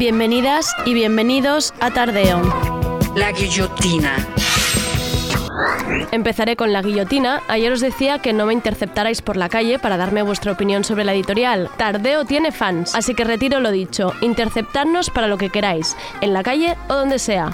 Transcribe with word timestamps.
Bienvenidas 0.00 0.74
y 0.86 0.94
bienvenidos 0.94 1.74
a 1.78 1.90
Tardeo. 1.90 2.40
La 3.16 3.32
guillotina. 3.32 4.16
Empezaré 6.10 6.56
con 6.56 6.72
la 6.72 6.80
guillotina. 6.80 7.42
Ayer 7.48 7.70
os 7.70 7.80
decía 7.80 8.18
que 8.18 8.32
no 8.32 8.46
me 8.46 8.54
interceptarais 8.54 9.20
por 9.20 9.36
la 9.36 9.50
calle 9.50 9.78
para 9.78 9.98
darme 9.98 10.22
vuestra 10.22 10.52
opinión 10.52 10.84
sobre 10.84 11.04
la 11.04 11.12
editorial. 11.12 11.68
Tardeo 11.76 12.24
tiene 12.24 12.50
fans, 12.50 12.94
así 12.94 13.14
que 13.14 13.24
retiro 13.24 13.60
lo 13.60 13.70
dicho. 13.70 14.14
Interceptarnos 14.22 15.10
para 15.10 15.26
lo 15.26 15.36
que 15.36 15.50
queráis, 15.50 15.94
en 16.22 16.32
la 16.32 16.42
calle 16.42 16.78
o 16.88 16.94
donde 16.94 17.18
sea. 17.18 17.52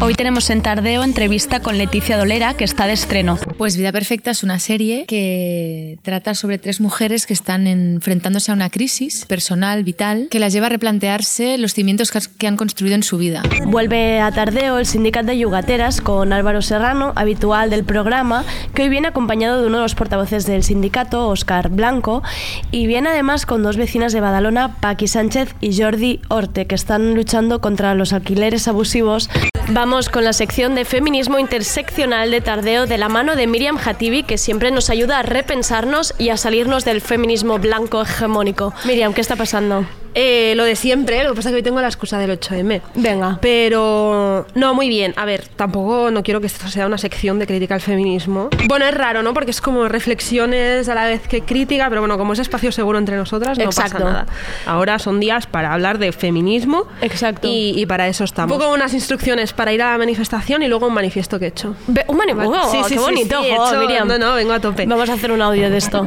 Hoy 0.00 0.14
tenemos 0.14 0.48
en 0.50 0.62
Tardeo 0.62 1.02
entrevista 1.02 1.58
con 1.58 1.76
Leticia 1.76 2.16
Dolera, 2.16 2.54
que 2.54 2.62
está 2.62 2.86
de 2.86 2.92
estreno. 2.92 3.36
Pues 3.56 3.76
Vida 3.76 3.90
Perfecta 3.90 4.30
es 4.30 4.44
una 4.44 4.60
serie 4.60 5.06
que 5.06 5.98
trata 6.02 6.36
sobre 6.36 6.58
tres 6.58 6.80
mujeres 6.80 7.26
que 7.26 7.32
están 7.32 7.66
enfrentándose 7.66 8.52
a 8.52 8.54
una 8.54 8.70
crisis 8.70 9.26
personal, 9.26 9.82
vital, 9.82 10.28
que 10.30 10.38
las 10.38 10.52
lleva 10.52 10.66
a 10.66 10.68
replantearse 10.68 11.58
los 11.58 11.74
cimientos 11.74 12.12
que 12.12 12.46
han 12.46 12.56
construido 12.56 12.94
en 12.94 13.02
su 13.02 13.18
vida. 13.18 13.42
Vuelve 13.64 14.20
a 14.20 14.30
Tardeo 14.30 14.78
el 14.78 14.86
sindicato 14.86 15.26
de 15.26 15.38
yugateras 15.38 16.00
con 16.00 16.32
Álvaro 16.32 16.62
Serrano, 16.62 17.12
habitual 17.16 17.68
del 17.68 17.82
programa, 17.82 18.44
que 18.74 18.82
hoy 18.82 18.90
viene 18.90 19.08
acompañado 19.08 19.60
de 19.60 19.66
uno 19.66 19.78
de 19.78 19.82
los 19.82 19.96
portavoces 19.96 20.46
del 20.46 20.62
sindicato, 20.62 21.26
Óscar 21.26 21.70
Blanco, 21.70 22.22
y 22.70 22.86
viene 22.86 23.08
además 23.08 23.46
con 23.46 23.64
dos 23.64 23.76
vecinas 23.76 24.12
de 24.12 24.20
Badalona, 24.20 24.76
Paqui 24.76 25.08
Sánchez 25.08 25.56
y 25.60 25.76
Jordi 25.76 26.20
Orte, 26.28 26.66
que 26.66 26.76
están 26.76 27.16
luchando 27.16 27.60
contra 27.60 27.96
los 27.96 28.12
alquileres 28.12 28.68
abusivos. 28.68 29.28
Vamos 29.70 30.08
con 30.08 30.24
la 30.24 30.32
sección 30.32 30.74
de 30.74 30.86
feminismo 30.86 31.38
interseccional 31.38 32.30
de 32.30 32.40
Tardeo 32.40 32.86
de 32.86 32.96
la 32.96 33.10
mano 33.10 33.36
de 33.36 33.46
Miriam 33.46 33.76
Hatibi, 33.76 34.22
que 34.22 34.38
siempre 34.38 34.70
nos 34.70 34.88
ayuda 34.88 35.18
a 35.18 35.22
repensarnos 35.22 36.14
y 36.16 36.30
a 36.30 36.38
salirnos 36.38 36.86
del 36.86 37.02
feminismo 37.02 37.58
blanco 37.58 38.00
hegemónico. 38.00 38.72
Miriam, 38.86 39.12
¿qué 39.12 39.20
está 39.20 39.36
pasando? 39.36 39.84
Eh, 40.14 40.54
lo 40.56 40.64
de 40.64 40.76
siempre, 40.76 41.22
lo 41.24 41.30
que 41.30 41.36
pasa 41.36 41.48
es 41.50 41.52
que 41.52 41.56
hoy 41.56 41.62
tengo 41.62 41.80
la 41.80 41.86
excusa 41.88 42.18
del 42.18 42.30
8M. 42.38 42.80
Venga. 42.94 43.38
Pero 43.40 44.46
no, 44.54 44.74
muy 44.74 44.88
bien. 44.88 45.14
A 45.16 45.24
ver, 45.24 45.46
tampoco 45.56 46.10
no 46.10 46.22
quiero 46.22 46.40
que 46.40 46.46
esto 46.46 46.68
sea 46.68 46.86
una 46.86 46.98
sección 46.98 47.38
de 47.38 47.46
crítica 47.46 47.74
al 47.74 47.80
feminismo. 47.80 48.48
Bueno, 48.68 48.86
es 48.86 48.94
raro, 48.94 49.22
¿no? 49.22 49.34
Porque 49.34 49.50
es 49.50 49.60
como 49.60 49.88
reflexiones 49.88 50.88
a 50.88 50.94
la 50.94 51.06
vez 51.06 51.26
que 51.28 51.42
crítica, 51.42 51.88
pero 51.88 52.00
bueno, 52.00 52.18
como 52.18 52.32
es 52.32 52.38
espacio 52.38 52.72
seguro 52.72 52.98
entre 52.98 53.16
nosotras, 53.16 53.58
no 53.58 53.64
Exacto. 53.64 53.94
pasa 53.98 54.04
nada. 54.04 54.26
Ahora 54.66 54.98
son 54.98 55.20
días 55.20 55.46
para 55.46 55.72
hablar 55.72 55.98
de 55.98 56.12
feminismo. 56.12 56.86
Exacto. 57.00 57.46
Y, 57.48 57.74
y 57.80 57.86
para 57.86 58.08
eso 58.08 58.24
estamos. 58.24 58.52
Un 58.56 58.58
poco 58.60 58.72
unas 58.72 58.94
instrucciones 58.94 59.52
para 59.52 59.72
ir 59.72 59.82
a 59.82 59.92
la 59.92 59.98
manifestación 59.98 60.62
y 60.62 60.68
luego 60.68 60.86
un 60.86 60.94
manifiesto 60.94 61.38
que 61.38 61.46
he 61.46 61.48
hecho. 61.48 61.74
Un 62.06 62.16
manifiesto, 62.16 62.70
Sí, 62.70 62.76
sí, 62.78 62.82
qué 62.84 62.88
sí, 62.94 62.98
bonito, 62.98 63.42
sí, 63.42 63.50
jo, 63.56 63.68
hecho- 63.68 63.80
Miriam. 63.80 64.08
No, 64.08 64.18
no, 64.18 64.34
vengo 64.34 64.52
a 64.52 64.60
tope. 64.60 64.86
Vamos 64.86 65.08
a 65.10 65.14
hacer 65.14 65.32
un 65.32 65.42
audio 65.42 65.70
de 65.70 65.76
esto. 65.76 66.06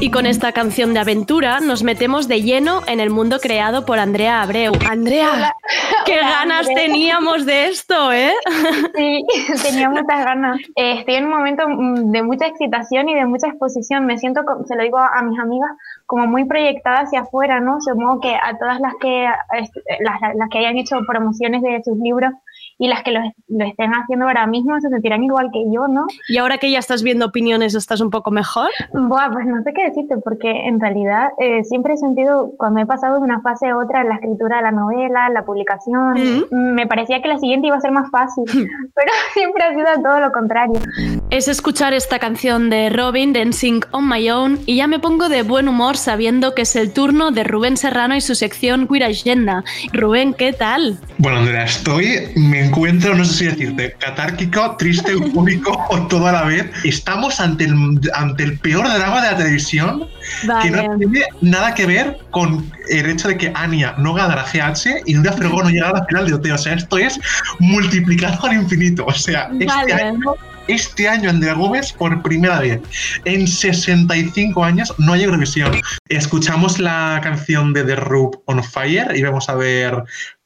Y 0.00 0.10
con 0.10 0.26
esta 0.26 0.52
canción 0.52 0.94
de 0.94 1.00
aventura 1.00 1.60
nos 1.60 1.82
metemos 1.82 2.28
de 2.28 2.42
lleno 2.42 2.82
en 2.86 3.00
el 3.00 3.10
mundo 3.10 3.38
creado 3.40 3.84
por 3.84 3.98
Andrea 3.98 4.42
Abreu. 4.42 4.72
Andrea, 4.88 5.54
qué 6.06 6.18
Hola, 6.18 6.30
ganas 6.30 6.68
Andrea. 6.68 6.86
teníamos 6.86 7.46
de 7.46 7.68
esto, 7.68 8.12
¿eh? 8.12 8.32
Sí, 8.94 9.24
tenía 9.62 9.90
muchas 9.90 10.24
ganas. 10.24 10.60
Eh, 10.76 10.98
estoy 10.98 11.14
en 11.14 11.24
un 11.24 11.30
momento 11.30 11.68
mm, 11.68 12.12
de 12.12 12.22
mucha 12.22 12.46
excitación 12.46 13.08
y 13.08 13.14
de 13.14 13.26
mucha 13.26 13.48
exposición. 13.48 14.06
Me 14.06 14.18
siento, 14.18 14.42
se 14.66 14.76
lo 14.76 14.82
digo 14.82 14.98
a 14.98 15.22
mis 15.22 15.38
amigas, 15.38 15.70
como 16.06 16.26
muy 16.26 16.44
proyectada 16.44 17.00
hacia 17.00 17.20
afuera, 17.20 17.60
¿no? 17.60 17.80
Supongo 17.80 18.20
que 18.20 18.34
a 18.34 18.58
todas 18.58 18.80
las 18.80 18.94
que, 19.00 19.26
las 20.00 20.48
que 20.50 20.58
hayan 20.58 20.76
hecho 20.76 20.98
promociones 21.06 21.62
de 21.62 21.82
sus 21.84 21.98
libros 21.98 22.32
y 22.80 22.88
las 22.88 23.02
que 23.02 23.10
lo, 23.10 23.20
lo 23.48 23.64
estén 23.66 23.92
haciendo 23.92 24.26
ahora 24.26 24.46
mismo 24.46 24.80
se 24.80 24.88
sentirán 24.88 25.22
igual 25.22 25.50
que 25.52 25.64
yo, 25.70 25.86
¿no? 25.86 26.06
Y 26.28 26.38
ahora 26.38 26.56
que 26.56 26.70
ya 26.70 26.78
estás 26.78 27.02
viendo 27.02 27.26
opiniones, 27.26 27.74
¿estás 27.74 28.00
un 28.00 28.08
poco 28.08 28.30
mejor? 28.30 28.70
Buah, 28.94 29.30
pues 29.30 29.44
no 29.44 29.62
sé 29.62 29.74
qué 29.74 29.84
decirte, 29.84 30.16
porque 30.16 30.50
en 30.50 30.80
realidad 30.80 31.28
eh, 31.38 31.62
siempre 31.64 31.92
he 31.92 31.96
sentido, 31.98 32.52
cuando 32.56 32.80
he 32.80 32.86
pasado 32.86 33.16
de 33.16 33.20
una 33.20 33.42
fase 33.42 33.68
a 33.68 33.76
otra 33.76 34.00
en 34.00 34.08
la 34.08 34.14
escritura 34.14 34.56
de 34.56 34.62
la 34.62 34.72
novela, 34.72 35.28
la 35.28 35.44
publicación, 35.44 36.14
Ujú. 36.14 36.46
me 36.56 36.86
parecía 36.86 37.20
que 37.20 37.28
la 37.28 37.38
siguiente 37.38 37.66
iba 37.66 37.76
a 37.76 37.80
ser 37.82 37.92
más 37.92 38.10
fácil, 38.10 38.44
pero 38.94 39.12
siempre 39.34 39.62
ha 39.62 39.74
sido 39.74 40.02
todo 40.02 40.18
lo 40.18 40.32
contrario. 40.32 40.80
Es 41.30 41.46
escuchar 41.46 41.92
esta 41.92 42.18
canción 42.18 42.70
de 42.70 42.90
Robin, 42.90 43.32
Dancing 43.32 43.82
on 43.92 44.08
My 44.08 44.28
Own, 44.30 44.58
y 44.66 44.78
ya 44.78 44.88
me 44.88 44.98
pongo 44.98 45.28
de 45.28 45.44
buen 45.44 45.68
humor 45.68 45.96
sabiendo 45.96 46.56
que 46.56 46.62
es 46.62 46.74
el 46.74 46.92
turno 46.92 47.30
de 47.30 47.44
Rubén 47.44 47.76
Serrano 47.76 48.16
y 48.16 48.20
su 48.20 48.34
sección 48.34 48.88
Queer 48.88 49.04
Agenda. 49.04 49.62
Rubén, 49.92 50.34
¿qué 50.34 50.52
tal? 50.52 50.98
Bueno, 51.18 51.38
Andrea, 51.38 51.66
estoy, 51.66 52.32
me 52.34 52.64
encuentro, 52.66 53.14
no 53.14 53.24
sé 53.24 53.32
si 53.32 53.44
decirte, 53.44 53.94
catárquico, 54.00 54.74
triste, 54.76 55.12
eufórico 55.12 55.78
o 55.90 56.00
todo 56.08 56.26
a 56.26 56.32
la 56.32 56.42
vez. 56.42 56.68
Estamos 56.82 57.38
ante 57.38 57.66
el, 57.66 58.00
ante 58.12 58.42
el 58.42 58.58
peor 58.58 58.88
drama 58.88 59.22
de 59.22 59.30
la 59.30 59.36
televisión 59.36 60.08
que 60.62 60.70
no 60.72 60.98
tiene 60.98 61.22
nada 61.42 61.74
que 61.76 61.86
ver 61.86 62.18
con 62.32 62.68
el 62.88 63.08
hecho 63.08 63.28
de 63.28 63.36
que 63.36 63.52
Anya 63.54 63.94
no 63.98 64.14
gana 64.14 64.34
la 64.34 64.42
GH 64.42 65.02
y 65.06 65.14
Nuria 65.14 65.32
Fregó 65.34 65.62
no 65.62 65.70
llega 65.70 65.90
a 65.90 65.92
la 65.92 66.04
final 66.06 66.26
de 66.26 66.34
OT. 66.34 66.50
O 66.50 66.58
sea, 66.58 66.74
esto 66.74 66.98
es 66.98 67.20
multiplicado 67.60 68.46
al 68.46 68.54
infinito. 68.54 69.06
O 69.06 69.12
sea, 69.12 69.48
este 69.52 69.66
Vale. 69.66 69.92
año 69.92 70.34
este 70.72 71.08
año 71.08 71.30
Andrea 71.30 71.54
Gómez 71.54 71.92
por 71.92 72.22
primera 72.22 72.60
vez 72.60 72.80
en 73.24 73.46
65 73.46 74.64
años 74.64 74.94
no 74.98 75.12
hay 75.12 75.24
Eurovisión. 75.24 75.80
Escuchamos 76.08 76.78
la 76.78 77.20
canción 77.22 77.72
de 77.72 77.84
The 77.84 77.96
Roop 77.96 78.42
on 78.46 78.62
Fire 78.62 79.16
y 79.16 79.22
vamos 79.22 79.48
a 79.48 79.54
ver 79.54 80.04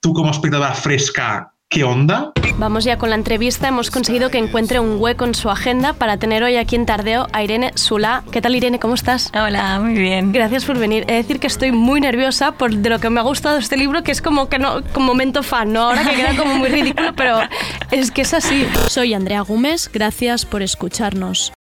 tú 0.00 0.12
como 0.12 0.30
espectadora 0.30 0.74
fresca 0.74 1.52
qué 1.68 1.84
onda. 1.84 2.32
Vamos 2.58 2.84
ya 2.84 2.96
con 2.96 3.10
la 3.10 3.16
entrevista. 3.16 3.68
Hemos 3.68 3.90
conseguido 3.90 4.30
que 4.30 4.38
encuentre 4.38 4.80
un 4.80 4.96
hueco 4.98 5.26
en 5.26 5.34
su 5.34 5.50
agenda 5.50 5.92
para 5.92 6.16
tener 6.16 6.42
hoy 6.42 6.56
aquí 6.56 6.74
en 6.74 6.86
Tardeo 6.86 7.26
a 7.32 7.42
Irene 7.42 7.72
Sula. 7.74 8.22
¿Qué 8.32 8.40
tal, 8.40 8.56
Irene? 8.56 8.78
¿Cómo 8.78 8.94
estás? 8.94 9.30
Hola, 9.34 9.78
muy 9.80 9.92
bien. 9.92 10.32
Gracias 10.32 10.64
por 10.64 10.78
venir. 10.78 11.04
He 11.06 11.12
de 11.12 11.16
decir 11.18 11.38
que 11.38 11.48
estoy 11.48 11.72
muy 11.72 12.00
nerviosa 12.00 12.52
por 12.52 12.74
de 12.74 12.88
lo 12.88 12.98
que 12.98 13.10
me 13.10 13.20
ha 13.20 13.24
gustado 13.24 13.58
este 13.58 13.76
libro, 13.76 14.02
que 14.02 14.12
es 14.12 14.22
como 14.22 14.48
que 14.48 14.58
no, 14.58 14.82
como 14.94 15.08
momento 15.08 15.42
fan, 15.42 15.72
¿no? 15.72 15.82
Ahora 15.82 16.02
que 16.08 16.16
queda 16.16 16.34
como 16.34 16.54
muy 16.54 16.70
ridículo, 16.70 17.14
pero 17.14 17.40
es 17.90 18.10
que 18.10 18.22
es 18.22 18.34
así. 18.34 18.66
Soy 18.88 19.14
Andrea 19.14 19.42
Gómez, 19.42 19.90
gracias 19.92 20.44
por 20.44 20.62
escucharnos. 20.62 21.55